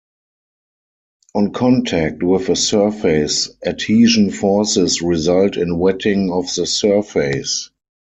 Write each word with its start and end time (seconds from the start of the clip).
On 1.35 1.53
contact 1.53 2.23
with 2.23 2.49
a 2.49 2.55
surface, 2.55 3.51
adhesion 3.63 4.31
forces 4.31 4.99
result 5.03 5.57
in 5.57 5.77
wetting 5.77 6.31
of 6.31 6.45
the 6.55 6.65
surface. 6.65 7.69